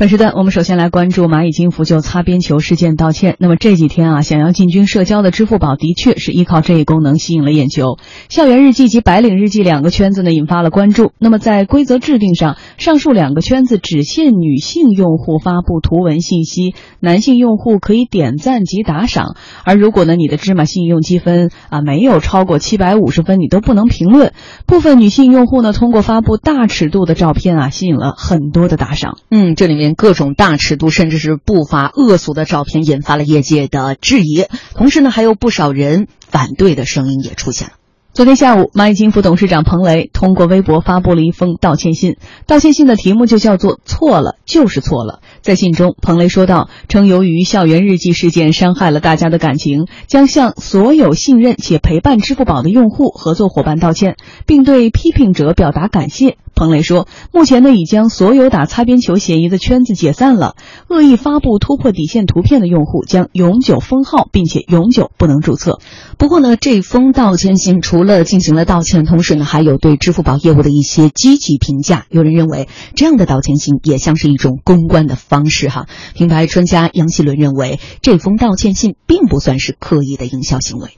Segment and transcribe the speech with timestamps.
[0.00, 3.36] 本时段我们首先来关注蚂蚁金服就擦边球事件道歉。
[3.38, 7.98] 那么这几天啊，想要进军社交的支付宝的确是依靠这一功能吸引了眼球。
[8.30, 11.12] 校园日记及白领日记两个圈子呢引发了关注。
[11.18, 19.36] 那么在规则制定上，上述两个圈子只限女性用户发布图文信息，男性用户可以点赞及打赏。
[19.66, 24.32] 而如果呢你的芝麻信用积分啊没有超过七百五十分，你都不能评论。
[24.64, 29.18] 部分女性用户呢通过发布大尺度的照片啊，吸引了很多的打赏。
[29.30, 29.89] 嗯，这里面。
[29.94, 34.46] 各种大尺度甚至是不乏恶俗的照片，引发了业界的质疑。
[34.74, 37.74] 同时呢，还有不少人反对的声音也出现了。
[38.20, 42.18] 昨天下午，蚂蚁金服董事长彭雷通过微博发布了一封道歉信。
[42.46, 45.20] 道歉信的题目就叫做“错了就是错了”。
[45.40, 60.56] 在信中，彭雷说道：“称由于校园日记事件伤害了大家的感情，将向所有信任且陪伴支付宝的用户、合作伙伴道歉，并对批评者表达感谢。”彭雷说：“目前呢，已将所有打擦边球嫌疑的圈子解散了。
[60.88, 65.78] 恶意发布突破底线图片的用户将永久封号，并且永久不能注册。
[66.18, 72.06] 不过呢，这封道歉信除了进行了道歉，同时呢，还有对支付宝业务的一些积极评价。
[72.10, 75.68] 有人认为，这样的道歉信也像是一种公关的方式。
[75.68, 80.90] 哈，品牌专家杨希伦认为，这封道歉信并不算是刻意的营销行为。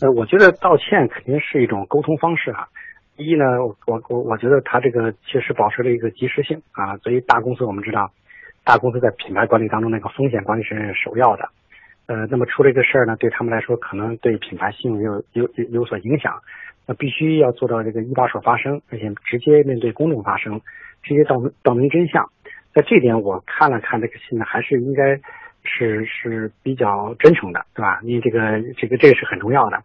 [0.00, 2.68] 呃，我觉得道歉肯定是一种沟通方式哈。
[3.16, 6.96] 一呢，我我我觉得他这个确实保持了一个及时性啊。
[6.98, 8.12] 作为大公司，我们知道，
[8.62, 11.50] 大公司在品牌管理当中那个风险管理是首要的。
[12.08, 16.40] 呃，那么出了一个事儿呢，对他们来说可能对品牌信用有有有有所影响，
[16.86, 20.62] 那必须要做到这个一把手发声，而且直接面对公众发声，
[21.02, 22.30] 直接道道明真相。
[22.72, 25.20] 在这点我看了看这个信呢，还是应该
[25.64, 28.00] 是是比较真诚的，对吧？
[28.02, 29.82] 因为这个这个这个是很重要的。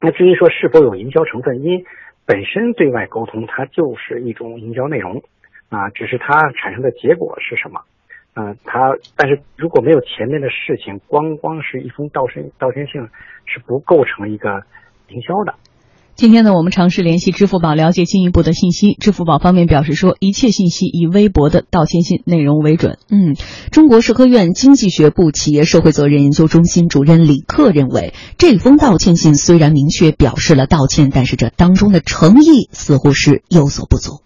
[0.00, 1.84] 那至于说是否有营销成分，因
[2.24, 5.24] 本身对外沟通，它就是一种营销内容，
[5.70, 7.80] 啊，只是它产生的结果是什么，
[8.38, 13.02] 嗯，他，但是如果没有前面的事情，光光是一封道歉道歉信，
[13.46, 14.62] 是不构成一个
[15.08, 15.58] 营销的。
[16.14, 18.94] 今天呢，我们尝试联系支付宝了解进一步的信息。
[18.94, 22.98] 支付宝方面表示说，一切信息以微博的道歉信内容为准。
[23.10, 23.34] 嗯，
[23.72, 34.22] 中国社科院经济学部企业社会责任研究中心主任李克认为，这封道歉信虽然明确表示了道歉，但是这当中的诚意似乎是有所不足。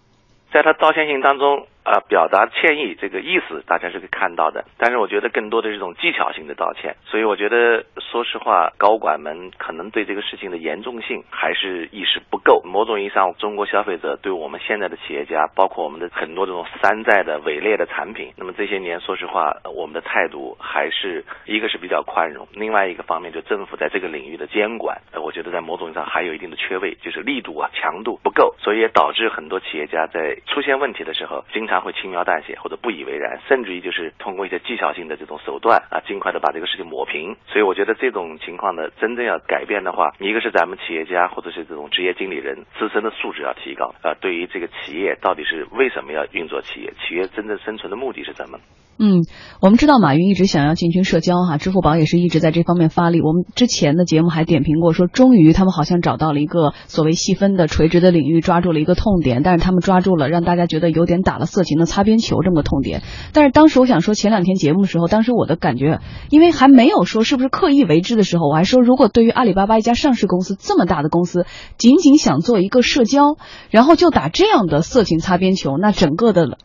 [0.53, 1.65] 在他道歉信当中。
[1.85, 12.63] 啊，表达歉意这个意思大家是可以看到的，但是我觉得更多的是一种技巧性的道歉，所以我觉得说实话，高管们可能对这个事情的严重性还是意识不够。
[12.65, 31.72] 某种意义上，中国消费者对我们现在的企业家，包括我们的很多这种山寨的伪劣的产品，那么这些年说实话，我们的态度还是一个是比较宽容，另外一个方面就政府在这个领域的监管，我觉得在某种意义上还有一定的缺位，就是力度啊强度不够，所以也导致很多企业家在出现问题的时候，经常。
[31.73, 37.35] 他会轻描淡写或者不以为然，甚至于就是通过一些技巧性的这种手段啊，尽快的把这个事情抹平。
[37.47, 44.13] 所以我觉得这种情况呢，真正要改变的话，一个是咱们企业家或者是这种职业经理人自身的素质要提高啊。
[44.21, 48.59] 对于这个企业到底是为什么要运作企业，企业真正生存的目的是什么？
[49.05, 49.25] 嗯，
[49.61, 53.21] 我们知道马云一直想要进军社交哈，支付宝也是一直在这方面发力。
[53.21, 59.43] 我们之前的节目还点评过，说终于他们好像找到了一个所谓细分的垂直的领域，抓住了一个痛点。
[59.43, 63.03] 但是他们抓住了让大家觉得有点打了色情的擦边球这么个痛点。
[63.33, 65.99] 但是当时我想说，前两天节目的时候，当时我的感觉，
[66.31, 71.45] 因为还没有说是不是刻意为之的时候，我还说，如果对于阿里巴巴一家上市公司这么大的公司，
[71.77, 73.37] 仅仅想做一个社交，
[73.69, 76.57] 然后就打这样的色情擦边球，那整个的。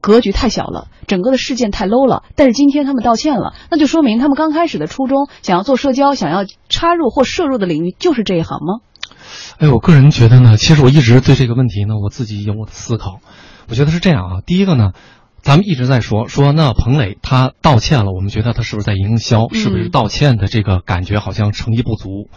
[0.00, 2.22] 格局太小了，整个的事件太 low 了。
[2.34, 8.80] 但是今天他们道歉了，那就说明他们刚开始的初衷，想要做社交，想要插入或摄入的领域就是这一行吗？
[9.58, 13.20] 哎，我个人觉得呢，其实我一直对这个问题呢，我自己有我的思考。
[13.68, 14.92] 我觉得是这样啊，第一个呢，
[15.42, 19.48] 咱们一直在说说那彭磊他道歉了，我们觉得他是不是在营销？
[19.52, 22.28] 是不是道歉的这个感觉好像诚意不足？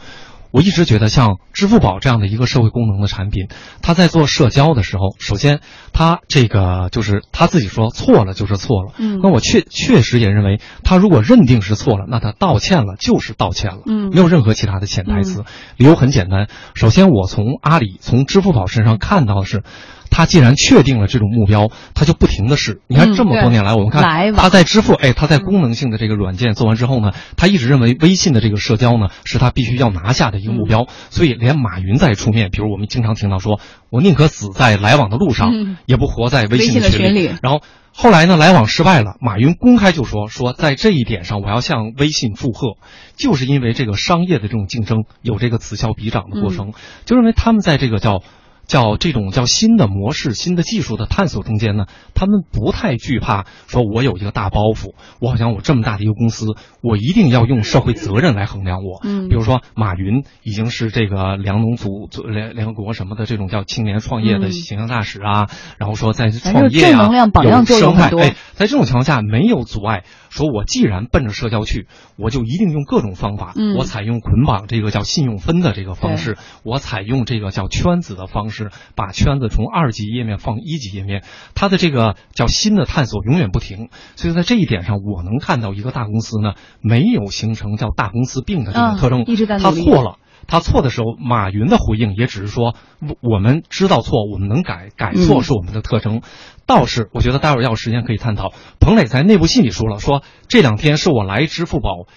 [0.51, 3.47] 我一直觉得，像支付宝这样的一个社会功能的产品，
[3.81, 5.59] 它在做社交的时候，首先，
[5.93, 8.93] 它这个就是他自己说错了就是错了。
[8.97, 13.81] 嗯，那我确确实也认为，他如果认定是错了，那他道歉了就是道歉了。
[13.85, 15.43] 嗯，没有任何其他的潜台词。
[15.77, 19.63] 理由很简单，首先我从阿里、从支付宝身上看到的是。
[20.11, 22.81] 他既然确定了这种目标，他就不停的试。
[22.87, 24.01] 你看这么多年来，我们看
[24.33, 30.87] 他在支付，哎，他在功能性的这个软件做完之后呢，他一直认为微信的这个社交呢是他必须要拿下的一个目标。
[31.09, 33.59] 所以连马云在出面，比如我们经常听到说，
[33.89, 37.29] 我宁可死在来往的路上，也不活在微信的群里。
[37.41, 37.61] 然后
[37.93, 42.77] 后来呢，来往失败了，马云公开就说说在这一点上，我要向微信祝贺，
[43.15, 46.73] 就是因为这个商业的这种竞争有这个此消彼长的过程，
[47.05, 48.23] 就认为他们在这个叫。
[48.69, 56.45] 叫这种叫新的模式、新的技术的探索中间呢，他们不太惧怕说，我有一个大包袱，我好像我这么大的一个公司，
[56.83, 59.01] 我一定要用社会责任来衡量我。
[59.03, 65.49] 嗯，比如说马云已经是这个粮农组联联合国什么的这种叫青年创业的形象大使啊，
[65.79, 67.09] 然后说在创业啊，
[67.43, 71.87] 有生态，哎，在这种情况下没有阻碍，说我既然奔着社交去，
[72.17, 78.58] 我就一定用各种方法，我采用捆绑这个叫信用分的这个方式，我采用这个叫圈子的方式，
[78.95, 81.23] 把圈子从二级页面放一级页面，
[81.55, 83.89] 它的这个叫新的探索永远不停。
[84.15, 89.25] 所以在这一点上，我能看到一个大公司呢没有形成叫大公司病的这种特征，
[89.59, 90.17] 他错了。
[90.47, 92.73] 他错的时候，马云的回应也只是说，
[93.21, 96.21] 我们知道错，我们能改，改错是我们的特征。
[96.65, 98.51] 倒是我觉得待会儿要有时间可以探讨。
[98.79, 102.07] 彭磊在内部信里说了，说这两天是我来支付宝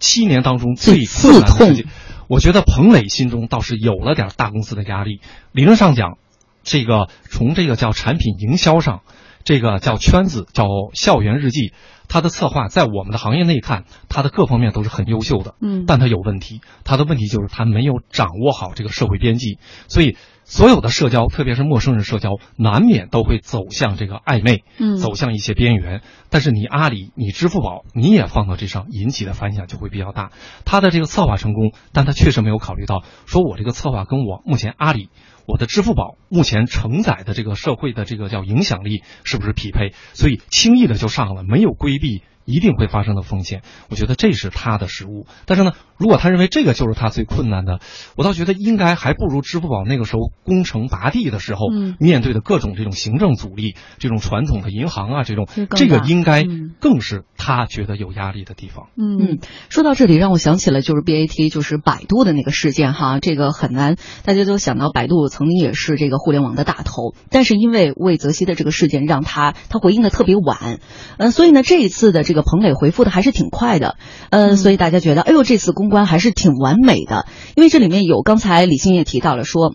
[0.00, 1.86] 七年当中最困难的事情。
[2.28, 5.20] 我觉得彭磊心中倒是有了点大公司的压力。
[5.52, 6.18] 理论上讲，
[6.62, 9.00] 这个从这个叫产品营销上，
[9.44, 11.72] 这个叫圈子，叫校园日记。
[12.10, 19.58] 他的策划在我们的行业内看，他的各方面都是很优秀的，嗯，但他有问题，他的问题就是他没有掌握好这个社会边际，
[19.88, 20.16] 所以
[20.50, 26.00] 所有的社交，特别是陌生人社交，难免都会走向这个暧昧，嗯，走向一些边缘。
[26.30, 30.32] 但是你阿里、你支付宝，你也放到这上，引起的反响就会比较大。
[30.64, 35.10] 他的这个策划成功，但他确实没有考虑到，说我这个策划跟我目前阿里。
[35.46, 39.92] 我的支付宝目前承载的这个社会的这个叫影响力是不是匹配？
[40.14, 42.22] 所以轻易的就上了，没有规避。
[42.48, 43.60] 一定会发生的风险，
[43.90, 45.26] 我觉得这是他的失误。
[45.44, 47.78] 但是呢，如果他认为这个就是他最困难的，
[48.16, 51.68] 我倒觉得应该还不如支付宝那个时候攻城拔地的时候，
[52.00, 55.46] 面对的各种这种行政阻力，这种传统的银行啊，这种
[55.76, 56.44] 这个应该
[56.80, 58.86] 更是他觉得有压力的地方。
[58.96, 70.80] 嗯，说到这里，让我想起了就是 BAT，就是百度的那个事件哈，这个很难，大家都想到百度曾经也是这个互联网的大头，但是因为魏则西的这个事件，让他他回应的特别晚，
[71.18, 72.37] 嗯，所以呢，这一次的这个。
[72.42, 73.96] 彭磊回复的还是挺快的，
[74.30, 77.26] 嗯，所以大家觉得，哎呦，这次公关还是挺完美的。
[77.54, 79.74] 因为这里面有刚才李欣也提到了，说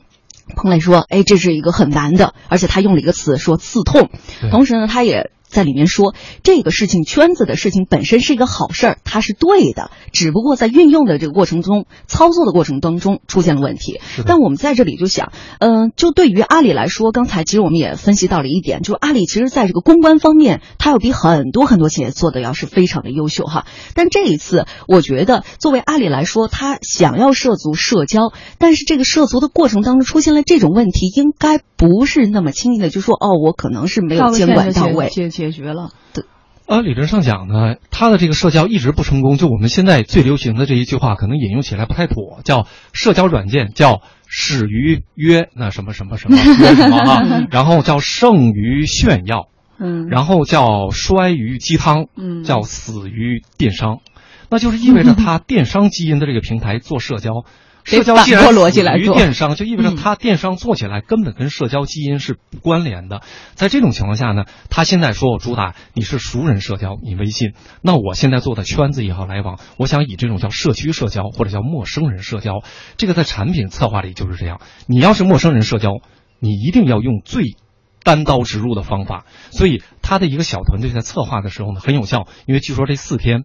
[0.56, 4.10] 彭磊说，哎，这是一个很难的，而且他用了一个词说刺痛，
[4.52, 5.32] 同时呢，他也。
[5.54, 14.02] 在里面说这个事情圈子的事情本身是一个好事儿，它是对的，只不过在运用的这个过程中，操作的过程当中出现了问题。
[14.26, 23.66] 但我们在这里就想，嗯，就对于阿里来说，刚才其实我们也分析到了一点，就是阿里其实在这个公关方面，它要比很多很多企业做的要是非常的优秀哈。
[23.94, 35.10] 但这一次，我觉得作为阿里来说，它想要涉足社交，但是这个涉足的过程当中出现了这种问题，应该不是那么轻易的就说哦，我可能是没有监管到位。
[35.44, 36.24] 解决了，对，
[36.68, 39.38] 呃，理论上讲呢，他的这个社交一直不成功。
[39.38, 54.00] 就我们现在最流行的这一句话，可能引用起来不太妥，叫社交软件叫始于约那什么什么什么 约什么啊，然后叫胜于炫耀， 嗯，然后叫衰于鸡汤，嗯，叫死于电商，
[54.50, 57.44] 那就是意味着他电商基因的这个平台做社交。
[57.84, 63.22] 社交既然属于电商，就意味着它电商做起来根本跟社交基因是不关联的。
[63.56, 72.64] 在这种情况下呢，他现在说我主打你是熟人社交，你微信，那我现在做的圈子也好来往，我想以这种叫社区社交或者叫陌生人社交，
[72.96, 74.62] 这个在产品策划里就是这样。
[74.88, 75.92] 你要是陌生人社交，
[76.40, 77.44] 你一定要用最
[78.04, 79.26] 单刀直入的方法。
[79.52, 83.44] 所以他的一个小团队在策划的时候呢很有效，因为据说这四天。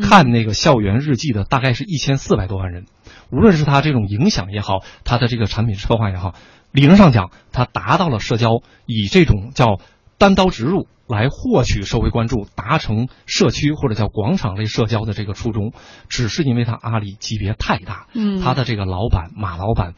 [0.00, 2.84] 看那个校园日记的大概是一千四百多万人，
[3.30, 6.34] 无论是他这种影响也好，他的这个产品策划也好，
[6.72, 9.80] 理论上讲，他达到了社交以这种叫
[10.18, 15.72] 单刀直入来获取社会关注，达成社区或者叫广场类社交的这个初衷，
[16.08, 19.94] 只是因为他阿里级别太大，嗯，他的这个老板马老板。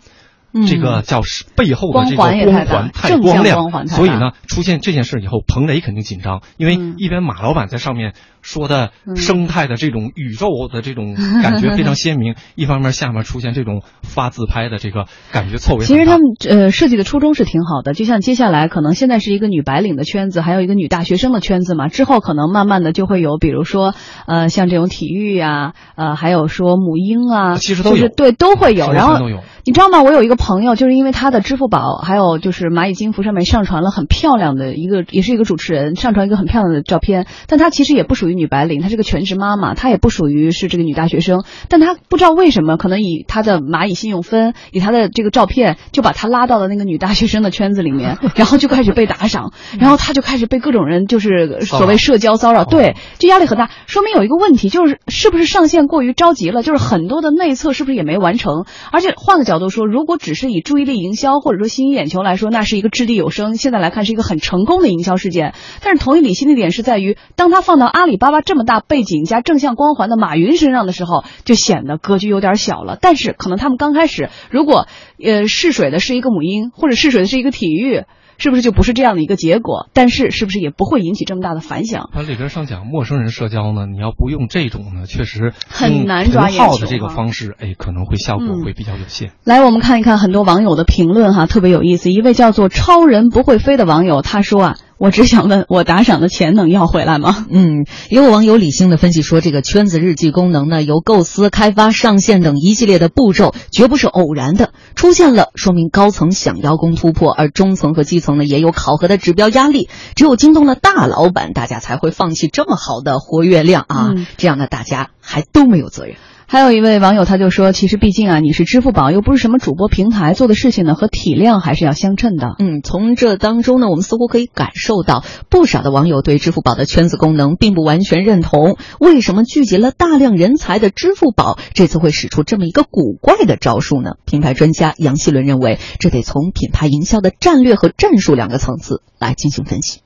[0.67, 1.21] 这个叫
[1.55, 15.85] 背后的这个光环太光亮，所以呢，出现这件事以后，彭磊肯定紧张，因为一边马老板在上面说的生态的这种宇宙的这种 感觉非常鲜明，一方面下面出现这种发自拍的这个感觉错位。
[15.85, 23.95] 其实他们呃设计的初衷是挺好的，就像接下来可能现在是一个女白领的圈子，还有一个女大学生的圈子嘛，之后可能慢慢的就会有，比如说
[24.27, 29.19] 呃像这种体育呀，呃还有说母婴啊，其实都有，对都会有，然后。
[29.63, 30.03] 你知道吗？
[30.03, 38.30] 我有一个朋友，就是因为他的支付宝还有就是蚂蚁金服上面上传了很漂亮的一个，也是一个主持人上传一个很漂亮的照片，但他其实也不属于。
[38.35, 72.97] 女白领，她是个全职妈妈，她也不属于是这个女大学生，但她不知道为什么，可能以她的蚂蚁信用分，以她的这个照片，就把她拉到了那个女大学生的圈子里面， 然后就开始被打赏，然后她就开始被各种人就是所谓社交骚扰，对，就压力很大，说明有一个问题就是是不是上线过于着急了，就是很多的内测是不是也没完成，而且换个角度说，如果只是以注意力营销或者说吸引眼球来说，那是一个掷地有声，现在来看是一个很成功的营销事件，但是同一理性的点是在于，当他放到阿里巴巴这么大背景加正向光环的马云身上的时候，就显得格局有点小了。
[73.01, 74.87] 但是可能他们刚开始，如果
[75.21, 78.05] 呃试水的是一个母婴，或者试水的是一个体育。
[78.43, 79.91] 是不是就不是这样的一个结果？
[79.93, 82.09] 但是是不是也不会引起这么大的反响？
[82.11, 89.33] 它里边上讲陌生人社交呢，你要不用这种呢，确实很难抓眼球的这个方式，哎，可能会效果会比较有限。
[89.45, 92.11] 来，我们看一看很多网友的评论哈，特别有意思。
[92.11, 94.77] 一位叫做“超人不会飞”的网友他说啊。
[95.01, 97.47] 我只想问，我打赏的钱能要回来吗？
[97.49, 104.75] 嗯，也有网友理性的分析说，这个圈子日记功能呢，由构思、开发、上线等一系列的步骤，绝不是偶然的。
[104.97, 116.17] 出现了，说明高层想邀功突破，而中层和基层呢，也有考核的指标压力，只有惊动了大老板，大家才会放弃这么好的活跃量啊，这样呢大家还都没有责任。
[116.53, 122.57] 还有一位网友他就说，其实毕竟啊，你是支付宝，又不是什么主播平台，做的事情呢和体量还是要相称的。
[122.59, 128.77] 嗯，从这当中呢，我们似乎可以感受到，不少的网友对支付宝的圈子功能并不完全认同。
[128.99, 134.15] 为什么聚集了大量人才的支付宝这次会使出这么一个古怪的招数呢？
[134.27, 140.01] 品牌专家杨希伦认为，这得从品牌营销的战略和战术两个层次来进行分析。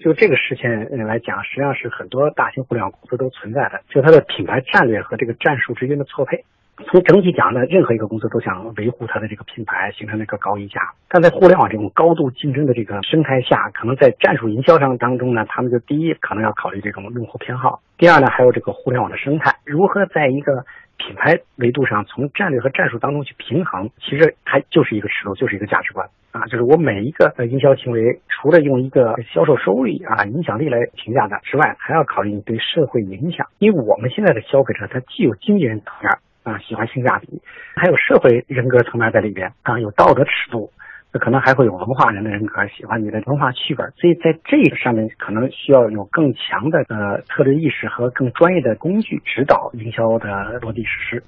[0.00, 0.68] 就这个事情
[1.06, 6.44] 来讲，实际上是很多大型互联网公司都存在的，就它的品牌战略和这个战术之间的错配。
[6.86, 10.80] 从整体讲呢，任何一个公司都想维护它的这个品牌，形成那个高溢价。
[11.10, 20.64] 但在互联网这种高度竞争的这个生态下，可能在战术营销上当中呢，他们就第一可能要考虑这种用户偏好，第二呢还有这个互联网的生态，如何在一个
[21.00, 26.06] 品牌维度上从战略和战术当中去平衡，其实它就是一个尺度，就是一个价值观。
[26.32, 33.48] 啊，就是我每一个营销行为，除了用一个销售收入啊、影响力来评价它之外，还要考虑你对社会影响。
[33.58, 36.12] 因为我们现在的消费者，他既有经纪人层面
[36.44, 37.40] 啊喜欢性价比，
[37.74, 40.70] 还有社会人格层面在里边啊，有道德尺度，
[41.12, 43.84] 那可能还会有文化人的人格喜欢你的文化趣味。
[43.96, 51.22] 所以在这个上面，可能需要有更强的呃策略意识和更专业的工具指导营销的落地实施。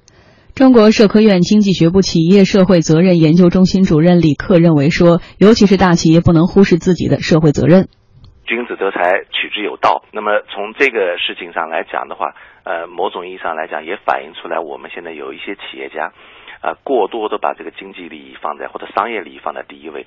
[0.54, 7.88] 中国社科院经济学部企业社会责任研究中心主任李克认为说，尤其是大企业不能忽视自己的社会责任。
[8.44, 10.04] 君子得财，取之有道。
[10.12, 12.34] 那么从这个事情上来讲的话，
[12.64, 16.12] 呃，某种意义上来讲，也反映出来我们现在有一些企业家，
[16.62, 20.06] 啊，过多的把这个经济利益放在或者商业利益放在第一位。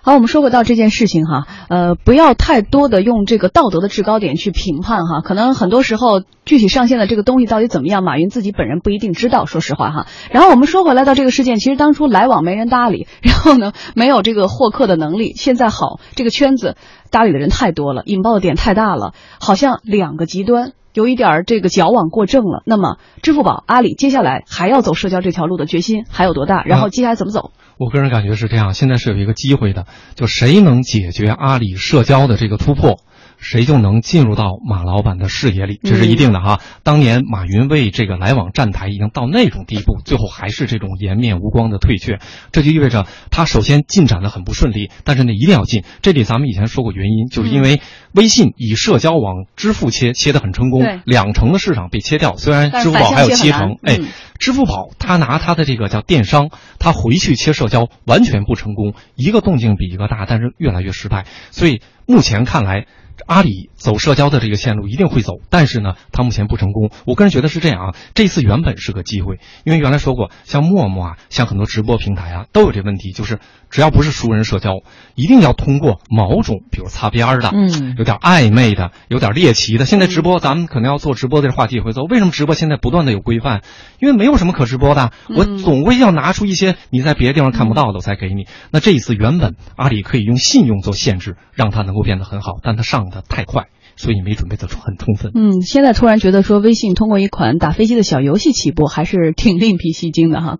[0.00, 10.06] 好，我们说回到这件事情哈，呃，不要太多的用这个道德的制高点去评判哈，可能很多时候具体上线的这个东西到底怎么样，马云自己本人不一定知道，说实话哈。
[10.30, 16.76] 然后我们说回来到这个事件，其实当初来往没人搭理， 然后呢没有这个获客的能力，现在好，这个圈子
[17.10, 20.72] 搭理的人太多了，引爆的点太大了，好像两个极端。
[20.98, 22.64] 有一点这个矫枉过正了。
[22.66, 26.64] 那么，支付宝、阿里接下来还要走社交这条路的决心还有多大？
[26.64, 27.52] 然后接下来怎么走？
[27.78, 29.86] 我个人感觉是这样，现在是有一个机会的，
[30.16, 32.98] 就谁能解决阿里社交的这个突破。
[33.40, 36.58] 谁就能进入到马老板的视野里，这是一定的哈。
[36.82, 42.18] 当年马云为这个来往站台已经到那种地步，最后还是这种颜面无光的退却，
[42.50, 44.90] 这就意味着他首先进展的很不顺利。
[45.04, 45.84] 但是呢，一定要进。
[46.02, 47.80] 这里咱们以前说过原因，就是因为
[48.18, 52.36] 微信以社交往支付切切的很成功，两成的市场被切掉。
[52.36, 54.00] 虽然支付宝还有七成，哎，
[54.38, 61.26] 支付宝他拿他的这个叫电商，他回去切社交完全不成功，一个动静比一个大，但是越来越失败。
[61.52, 62.86] 所以目前看来。
[63.26, 66.92] 阿里走社交的这个线路一定会走，但是呢，它目前不成功。
[67.04, 74.82] 我个人觉得是这样啊，这次原本是个机会，因为原来说过，像陌陌啊，像很多直播平台啊，都有这问题，就是只要不是熟人社交，
[75.16, 79.86] 一定要通过某种，比如擦边儿的，嗯，有点暧昧的，有点猎奇的。
[79.86, 82.04] 现在直播，咱们可能要做直播的话题也会做。
[82.04, 83.62] 为什么直播现在不断的有规范？
[83.98, 88.46] 因为没有什么可直播的，我总归要拿出一些你在别的地方看不到的，我才给你。
[88.70, 93.08] 那这一次原本阿里可以用信用做限制，让它能够变得很好，但它上。
[93.08, 95.30] 的太快，所以没准备的很充分。
[95.34, 100.56] 嗯，现在突然觉得说微信通过一款打飞机的小游戏起步，还是挺另辟蹊径的哈。